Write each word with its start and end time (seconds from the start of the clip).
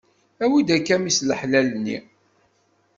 Awi-d 0.43 0.69
akka 0.77 0.95
mmi-s 0.99 1.19
n 1.21 1.25
laḥlal-nni. 1.27 1.97